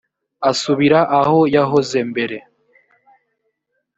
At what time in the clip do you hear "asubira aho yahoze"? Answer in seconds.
0.49-1.99